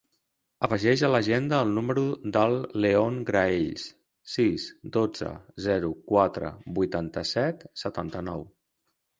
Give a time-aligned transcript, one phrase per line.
[0.67, 2.05] Afegeix a l'agenda el número
[2.37, 2.55] del
[2.85, 3.85] León Graells:
[4.37, 5.31] sis, dotze,
[5.69, 8.47] zero, quatre, vuitanta-set, setanta-nou.